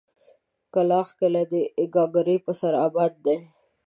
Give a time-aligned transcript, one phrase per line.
[0.73, 1.53] کلاخ کلي د
[1.95, 3.37] گاگرې په سر اباد دی.